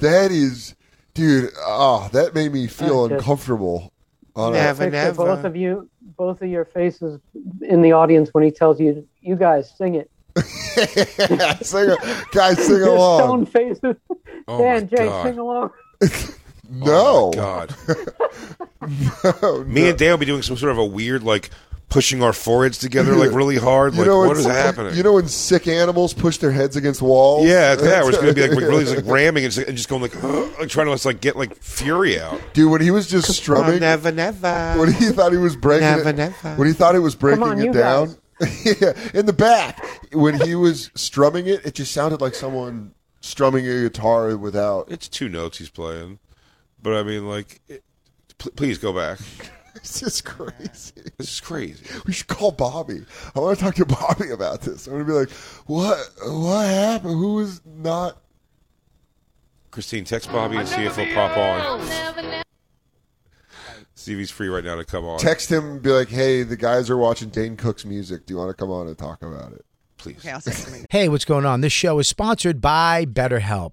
[0.00, 0.74] that is,
[1.14, 1.50] dude.
[1.58, 3.14] Oh, that made me feel Okay.
[3.16, 3.92] uncomfortable.
[4.36, 7.20] On a- Picture both of you, both of your faces
[7.62, 10.08] in the audience when he tells you, "You guys sing it."
[11.66, 11.96] sing a,
[12.30, 13.18] guys, sing Your along.
[13.20, 13.96] stone faces.
[14.46, 15.26] Oh Dan, Jay, God.
[15.26, 15.70] sing along.
[16.70, 17.74] Oh, no, Oh, God.
[18.82, 19.88] no, Me no.
[19.90, 21.50] and Dan will be doing some sort of a weird, like,
[21.88, 23.94] pushing our foreheads together, like, really hard.
[23.94, 24.94] You Like, know what when- is happening?
[24.94, 27.46] You know when sick animals push their heads against walls?
[27.46, 29.76] yeah, yeah, we're just going to be, like, really, just, like, ramming and just, and
[29.76, 30.22] just going, like,
[30.58, 32.40] like, trying to, like, get, like, fury out.
[32.52, 32.70] dude.
[32.70, 34.74] When he was just strumming, never, never.
[34.78, 36.54] when he thought he was breaking Never, it, never.
[36.56, 38.16] when he thought he was breaking on, it down,
[38.64, 43.66] yeah, in the back, when he was strumming it, it just sounded like someone strumming
[43.66, 44.90] a guitar without.
[44.92, 46.18] It's two notes he's playing.
[46.82, 47.82] But, I mean, like, it,
[48.38, 49.18] pl- please go back.
[49.74, 50.92] This is crazy.
[51.18, 51.84] This is crazy.
[52.04, 53.04] We should call Bobby.
[53.36, 54.88] I want to talk to Bobby about this.
[54.88, 55.30] I'm gonna be like,
[55.66, 55.98] what?
[56.24, 57.14] What happened?
[57.14, 58.18] Who was not?
[59.70, 61.60] Christine, text Bobby and see if he'll pop on.
[61.60, 62.42] I'll never, never.
[63.94, 65.18] See if he's free right now to come on.
[65.18, 68.26] Text him and be like, hey, the guys are watching Dane Cook's music.
[68.26, 69.64] Do you want to come on and talk about it?
[69.96, 70.24] Please.
[70.90, 71.60] Hey, what's going on?
[71.60, 73.72] This show is sponsored by BetterHelp.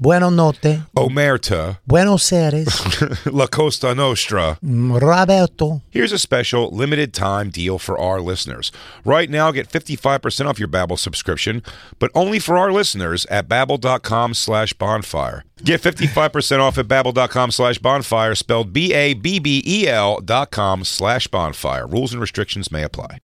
[0.00, 0.84] Buenos notte.
[0.96, 3.26] Omerta, Buenos Aires.
[3.26, 4.56] La Costa Nostra.
[4.64, 5.82] Mm, Roberto.
[5.90, 8.70] Here's a special limited time deal for our listeners.
[9.04, 11.64] Right now, get 55% off your Babbel subscription,
[11.98, 15.42] but only for our listeners at babbel.com slash bonfire.
[15.64, 21.88] Get 55% off at babbel.com slash bonfire, spelled B-A-B-B-E-L E dot com slash bonfire.
[21.88, 23.18] Rules and restrictions may apply.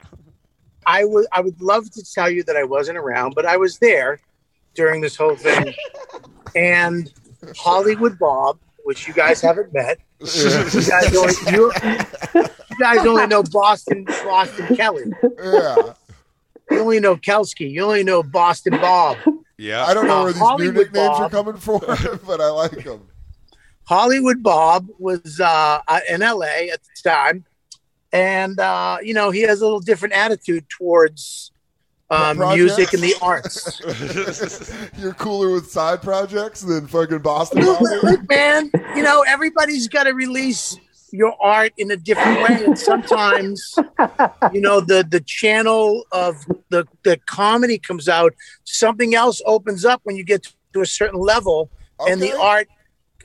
[0.87, 3.79] I would I would love to tell you that I wasn't around, but I was
[3.79, 4.21] there
[4.75, 5.75] during this whole thing.
[6.55, 7.13] and
[7.57, 10.51] Hollywood Bob, which you guys haven't met, you
[10.89, 11.73] guys only you,
[12.35, 15.05] you guys only know Boston Boston Kelly.
[15.43, 15.77] Yeah.
[16.71, 17.71] You only know Kelsky.
[17.71, 19.19] You only know Boston Bob.
[19.59, 19.85] Yeah.
[19.85, 21.81] I don't know Uh, where these Hollywood new nicknames are coming from,
[22.27, 23.09] but I like them.
[23.85, 27.45] Hollywood Bob was uh, uh, in LA at the time,
[28.13, 31.52] and uh, you know he has a little different attitude towards
[32.13, 33.81] um, music and the arts.
[34.99, 37.63] You're cooler with side projects than fucking Boston.
[37.65, 40.77] Look, man, you know everybody's got to release
[41.11, 43.75] your art in a different way, and sometimes,
[44.53, 46.37] you know, the the channel of
[46.71, 51.21] the the comedy comes out, something else opens up when you get to a certain
[51.21, 51.71] level,
[52.09, 52.69] and the art,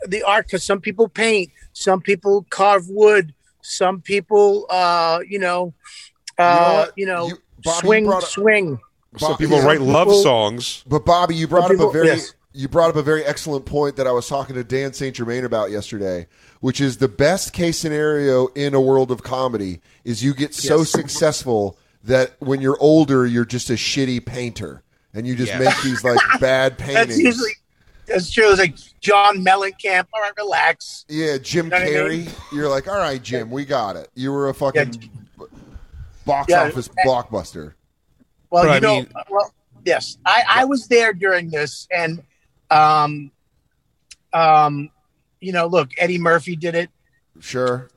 [0.08, 5.73] the art, because some people paint, some people carve wood, some people, uh, you know,
[6.38, 6.93] uh, what?
[6.97, 8.80] you know, You- Bobby, swing, brought up- swing.
[9.17, 9.65] Some Bob- people yeah.
[9.65, 10.84] write love People- songs.
[10.88, 12.34] But Bobby, you brought Some up a very yes.
[12.53, 15.15] you brought up a very excellent point that I was talking to Dan St.
[15.15, 16.27] Germain about yesterday,
[16.60, 20.80] which is the best case scenario in a world of comedy is you get so
[20.80, 20.89] Yes.
[20.91, 24.82] successful that when you're older, you're just a shitty painter
[25.13, 25.60] and you just Yeah.
[25.60, 27.08] make these like bad paintings.
[27.10, 27.51] That's usually
[28.08, 28.49] that's true.
[28.51, 30.06] It's like John Mellencamp.
[30.13, 31.06] All right, relax.
[31.10, 32.10] yeah, Jim know what I Carrey.
[32.25, 32.30] mean?
[32.53, 34.10] You're like, all right, Jim, we got it.
[34.15, 35.10] You were a fucking
[36.27, 36.67] box Yeah.
[36.67, 37.73] office blockbuster.
[38.51, 39.51] Well, But you I know, mean- well,
[39.85, 42.21] yes, I, I was there during this, and
[42.69, 43.31] um,
[44.33, 44.89] um,
[45.39, 46.89] you know, look, Eddie Murphy did it.
[47.39, 47.89] Sure.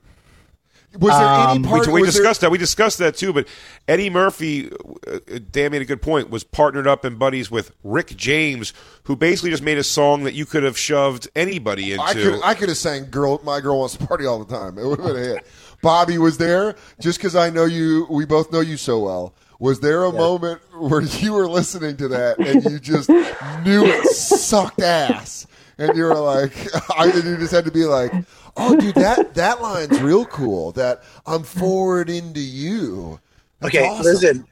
[0.99, 1.87] Was there any Um, part?
[1.87, 2.51] we, we was there- discussed that.
[2.51, 3.31] We discussed that too.
[3.31, 3.47] But
[3.87, 4.69] Eddie Murphy,
[5.07, 9.15] uh, Dan made a good point, was partnered up in buddies with Rick James, who
[9.15, 12.03] basically just made a song that you could have shoved anybody into.
[12.03, 14.77] I could I could have sang "Girl, My Girl Wants to Party" all the time.
[14.77, 15.47] It would have been a hit.
[15.81, 18.07] Bobby was there just because I know you.
[18.09, 19.33] We both know you so well.
[19.59, 24.05] Was there a moment where you were listening to that and you just knew it
[24.07, 26.53] sucked ass, and you were like,
[26.97, 28.11] I you just had to be like,
[28.57, 30.71] "Oh, dude, that that line's real cool.
[30.73, 33.19] That I'm forward into you."
[33.59, 34.03] That's okay, awesome.
[34.05, 34.47] listen,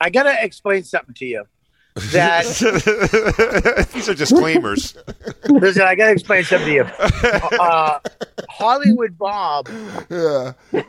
[0.00, 1.44] I gotta explain something to you.
[1.94, 4.96] That These are disclaimers.
[5.48, 6.86] listen, I gotta explain something to you.
[7.60, 7.98] Uh,
[8.48, 9.68] Hollywood Bob.
[10.08, 10.52] Yeah,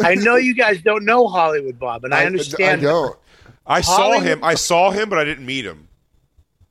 [0.00, 2.80] I know you guys don't know Hollywood Bob, and I understand.
[2.80, 3.18] I don't.
[3.66, 4.42] I saw him.
[4.42, 5.88] I saw him, but I didn't meet him.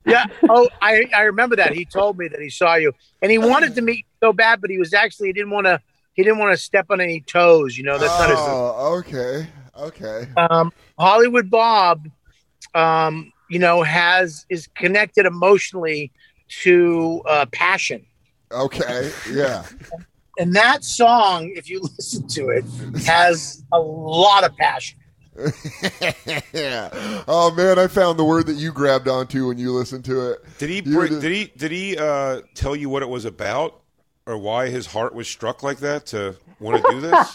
[0.05, 0.25] Yeah.
[0.49, 1.73] Oh, I, I remember that.
[1.73, 4.61] He told me that he saw you, and he wanted to meet you so bad,
[4.61, 5.81] but he was actually he didn't want to.
[6.13, 7.77] He didn't want to step on any toes.
[7.77, 8.39] You know, that's not his.
[8.39, 10.27] Oh, okay, okay.
[10.37, 12.07] um, Hollywood Bob,
[12.73, 16.11] um, you know, has is connected emotionally
[16.63, 18.05] to uh, passion,
[18.51, 19.65] Okay, yeah.
[20.39, 22.63] and that song, if you listen to it,
[23.05, 24.99] has a lot of passion.
[26.53, 26.89] yeah.
[27.27, 30.39] Oh man, I found the word that you grabbed onto when you listened to it.
[30.59, 30.75] Did he?
[30.77, 31.45] You Bring, did- did he?
[31.57, 33.81] Did he uh, tell you what it was about,
[34.27, 37.33] or why his heart was struck like that to want to do this?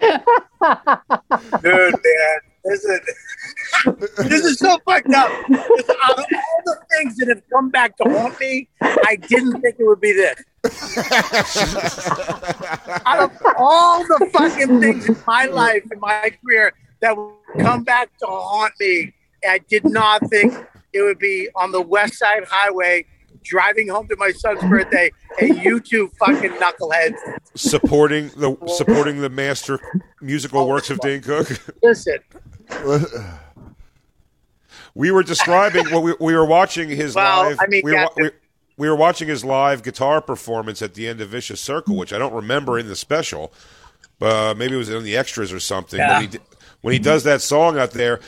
[0.00, 3.00] Dude, man, this is
[3.84, 5.30] this is so fucked up.
[5.30, 9.76] Out of all the things that have come back to haunt me, I didn't think
[9.78, 10.42] it would be this.
[13.06, 17.84] Out of all the fucking things in my life, in my career, that would come
[17.84, 19.12] back to haunt me,
[19.48, 20.54] I did not think
[20.92, 23.06] it would be on the West Side Highway
[23.44, 27.18] driving home to my son's birthday, and you two fucking knuckleheads.
[27.54, 29.78] supporting the supporting the master
[30.20, 31.48] musical works of Dane Cook.
[31.82, 32.18] Listen,
[34.94, 37.58] We were describing what we, we were watching his Well, live.
[37.60, 38.30] I mean, we, were, wa- we,
[38.76, 42.18] we were watching his live guitar performance at the end of Vicious Circle, which I
[42.18, 43.52] don't remember in the special,
[44.18, 45.98] but uh, maybe it was in the extras or something.
[45.98, 46.20] Yeah.
[46.20, 46.38] When, he,
[46.82, 48.20] when he does that song out there,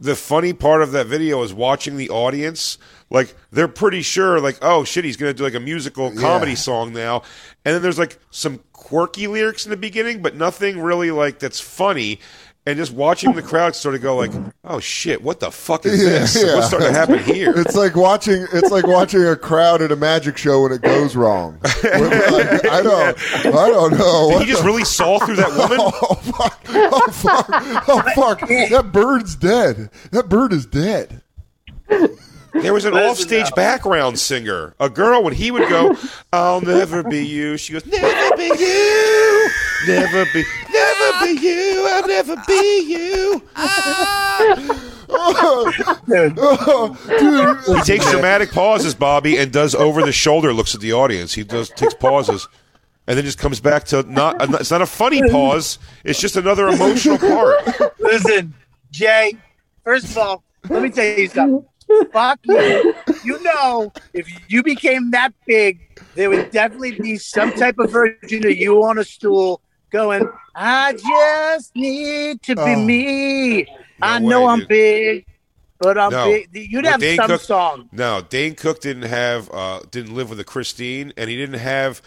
[0.00, 2.76] the funny part of that video is watching the audience.
[3.08, 6.56] Like they're pretty sure, like, oh shit, he's gonna do like a musical comedy Yeah.
[6.56, 7.22] song now,
[7.64, 11.60] and then there's like some quirky lyrics in the beginning, but nothing really like that's
[11.60, 12.20] funny.
[12.64, 14.30] And just watching the crowd sort of go like,
[14.62, 16.40] "Oh shit, what the fuck is Yeah, this?
[16.40, 16.54] yeah.
[16.54, 19.96] What's starting to happen here?" It's like watching it's like watching a crowd at a
[19.96, 21.58] magic show when it goes wrong.
[21.82, 24.28] Like, I don't I don't know.
[24.28, 25.78] Did What he just the- really saw through that woman?
[26.02, 26.60] Oh fuck!
[26.68, 27.88] Oh fuck!
[27.88, 28.40] Oh fuck!
[28.48, 29.90] That bird's dead.
[30.12, 31.20] That bird is dead.
[32.54, 33.56] There was an Listen offstage now.
[33.56, 35.22] background singer, a girl.
[35.24, 35.96] When he would go,
[36.32, 39.50] "I'll never be you," she goes, "Never be you,
[39.88, 40.44] never be,
[41.12, 43.42] never be you, I'll never be you."
[46.06, 46.38] dude.
[46.38, 46.96] Oh,
[47.66, 47.76] dude.
[47.76, 51.34] He takes dramatic pauses, Bobby, and does over the shoulder looks at the audience.
[51.34, 52.48] He does takes pauses.
[53.06, 54.40] and then just comes back to not.
[54.40, 55.78] Uh, it's not a funny pause.
[56.04, 57.56] It's just another emotional part.
[57.98, 58.54] Listen,
[58.90, 59.36] Jay.
[59.84, 61.66] First of all, let me tell you something.
[62.12, 62.94] Fuck you.
[63.24, 65.80] You know, if you became that big,
[66.14, 69.60] there would definitely be some type of version of you on a stool
[69.92, 72.76] going, I just need to be Oh.
[72.76, 73.66] me.
[74.00, 74.68] I know way, I'm dude.
[74.68, 75.26] big,
[75.78, 76.24] but I'm No.
[76.26, 76.48] big.
[76.70, 77.88] You'd have Dane some Cook- song.
[77.92, 82.02] No, Dane Cook didn't have uh, didn't live with a Christine, and he didn't have.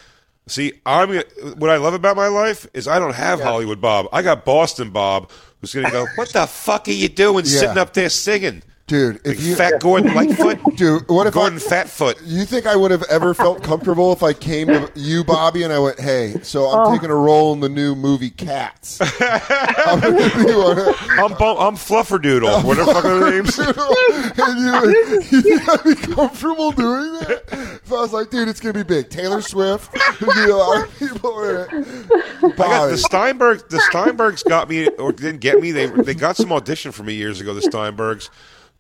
[0.48, 1.16] See, I'm
[1.58, 4.08] what I love about my life is I don't have Hollywood Bob.
[4.14, 5.32] I got Boston Bob,
[5.62, 6.06] who's going to go.
[6.16, 7.60] What the fuck are you doing, Yeah.
[7.62, 8.62] sitting up there singing?
[8.88, 12.22] Dude, Big if you fat Gordon Lightfoot, dude, what if Gordon I, Fatfoot.
[12.24, 15.74] you think I would have ever felt comfortable if I came to you, Bobby, and
[15.74, 16.94] I went, "Hey, so I'm oh.
[16.94, 21.76] taking a role in the new movie Cats." I'm gonna be one I'm bum, I'm
[21.76, 22.64] Flufferdoodle.
[22.64, 23.58] What the fuck are their names?
[23.58, 23.74] and
[24.60, 27.80] you, you think I'd be comfortable doing that?
[27.84, 29.10] If I was like, dude, it's gonna be big.
[29.10, 31.72] Taylor Swift, there'd be a lot of people in it.
[32.44, 33.68] I got the Steinberg.
[33.68, 35.72] The Steinbergs got me, or didn't get me.
[35.72, 37.56] They they got some audition for me years ago.
[37.56, 38.30] The Steinbergs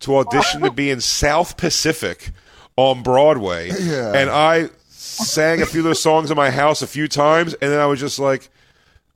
[0.01, 2.31] to audition to be in South Pacific
[2.77, 4.13] on Broadway, Yeah.
[4.13, 7.71] and I sang a few of those songs in my house a few times, and
[7.71, 8.49] then I was just like.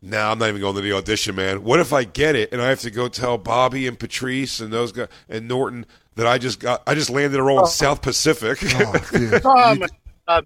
[0.02, 1.62] Nah, I'm not even going to the audition, man.
[1.66, 4.72] What if I get it and I have to go tell Bobby and Patrice and
[4.72, 7.68] those guys and Norton that I just got I just landed a role in oh.
[7.68, 8.60] South Pacific.
[8.64, 9.42] Oh, dude.
[9.44, 9.88] Oh my
[10.26, 10.46] God.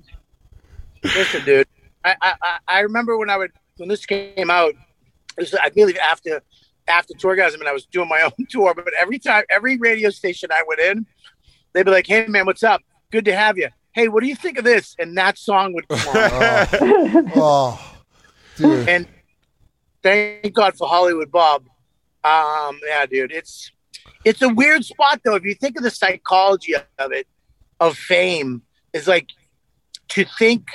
[1.03, 1.67] Listen, dude.
[2.03, 4.73] I, I I- I remember when I would when this came out.
[5.37, 6.41] It was, I believe after
[6.87, 8.73] after Tourgasm, and I was doing my own tour.
[8.73, 11.05] But every time, every radio station I went in,
[11.73, 12.81] they'd be like, "Hey, man, what's up?
[13.11, 13.69] Good to have you.
[13.93, 17.31] Hey, what do you think of this?" And that song would come on.
[17.35, 17.95] Oh,
[18.57, 18.87] dude.
[18.89, 19.07] and
[20.01, 21.63] thank God for Hollywood Bob.
[22.23, 23.71] Um, yeah, dude, it's
[24.25, 25.35] it's a weird spot though.
[25.35, 27.27] If you think of the psychology of it,
[27.79, 28.61] of fame,
[28.93, 29.29] is like
[30.09, 30.67] to think,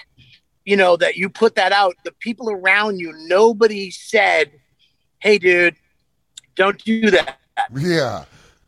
[0.65, 1.95] you know, that you put that out.
[2.05, 4.51] The people around you, nobody said,
[5.21, 5.77] "Hey, dude,
[6.59, 7.39] don't do that."
[7.75, 8.25] Yeah,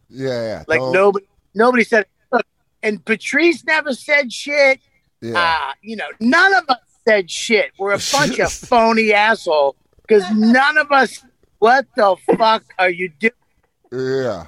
[0.09, 0.65] yeah, yeah.
[0.67, 2.07] Like Don't- nobody, nobody said.
[2.33, 2.47] Look,
[2.83, 4.81] and Patrice never said shit.
[5.21, 5.39] Yeah.
[5.39, 7.73] uh, you know, none of us said shit.
[7.79, 11.23] We're a bunch of phony asshole because none of us.
[11.59, 13.33] What the fuck are you doing?
[13.93, 14.47] Yeah.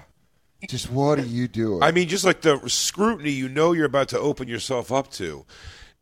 [0.66, 1.82] Just what are you doing?
[1.82, 5.44] I mean, just like the scrutiny you know you're about to open yourself up to.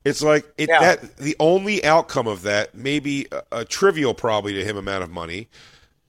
[0.05, 0.81] It's like it Yeah.
[0.81, 5.03] that the only outcome of that may be a, a trivial, probably to him, amount
[5.03, 5.49] of money,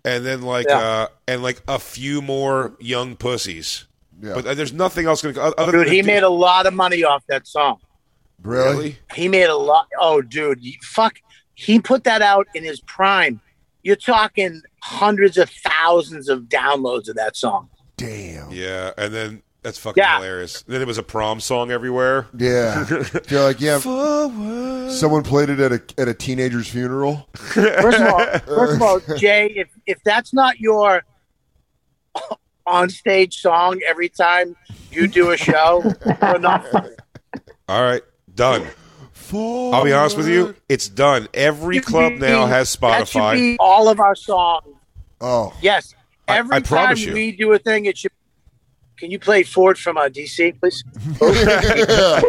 [0.06, 0.78] and then like Yeah.
[0.80, 3.88] uh and like a few more young pussies.
[4.22, 4.34] Yeah.
[4.36, 6.74] But uh, there's nothing else going to other Dude, than he made a lot of
[6.74, 7.80] money off that song.
[8.44, 8.76] really?
[8.76, 8.98] really.
[9.16, 9.88] He made a lot.
[10.00, 11.20] Oh, dude, fuck.
[11.56, 13.42] He put that out in his prime.
[13.84, 17.70] You're talking hundreds of thousands of downloads of that song.
[17.98, 18.52] Damn.
[18.52, 20.18] Yeah, and then that's fucking Yeah.
[20.18, 20.64] hilarious.
[20.64, 22.28] then it was a prom song everywhere.
[22.38, 22.84] Yeah.
[23.28, 23.78] They're like, yeah.
[24.90, 27.28] Someone played it at a at a teenager's funeral.
[27.34, 31.04] First of all, first of all, Jay, if if that's not your
[32.66, 34.56] on stage song every time
[34.92, 35.82] you do a show,
[36.22, 36.66] you're not.
[37.70, 38.02] All right,
[38.36, 38.68] done.
[39.34, 41.30] I'll be honest with you, it's done.
[41.34, 43.34] Every Should club be- now has That Spotify.
[43.36, 44.66] be all of our songs.
[45.22, 45.96] Oh, Yes.
[46.28, 47.14] I- Every I time promise you.
[47.14, 48.12] we do a thing, it should.
[49.02, 50.84] Can you play Ford from uh, DC, please?
[51.20, 52.22] yeah.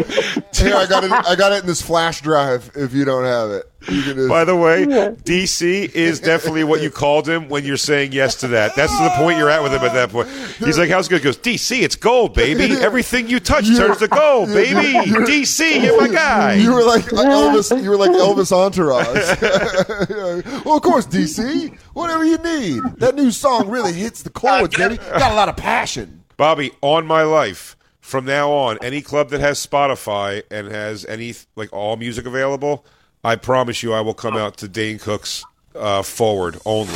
[0.55, 1.12] Here, I got it.
[1.29, 2.70] I got it in this flash drive.
[2.75, 7.29] If you don't have it, just, By the way, DC is definitely what you called
[7.29, 8.75] him when you're saying yes to that.
[8.75, 10.31] That's the point you're at with him at that point.
[10.61, 12.75] He's like, "How's it good?" He goes, "DC, it's gold, baby.
[12.81, 14.95] Everything you touch turns to gold, baby.
[15.27, 17.83] DC, you're my guy." You were like Elvis.
[17.83, 20.64] You were like Elvis Entourage.
[20.64, 21.79] well, of course, DC.
[21.93, 22.83] Whatever you need.
[22.97, 24.97] That new song really hits the chords, baby.
[24.97, 26.22] Got a lot of passion.
[26.37, 31.35] Bobby, on my life, from now on, any club that has Spotify and has any
[31.57, 32.85] like all music available,
[33.24, 36.93] I promise you, I will come out to Dane Cook's uh, forward only.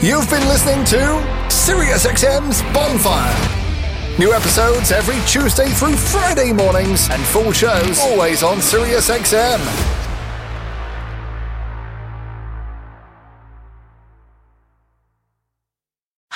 [0.00, 0.96] You've been listening to
[1.48, 3.58] SiriusXM's Bonfire.
[4.18, 9.97] New episodes every Tuesday through Friday mornings, and full shows always on SiriusXM.